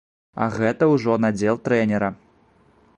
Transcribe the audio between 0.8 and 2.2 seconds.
ўжо надзел трэнера.